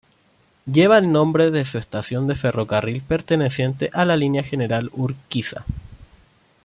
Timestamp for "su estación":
1.63-2.25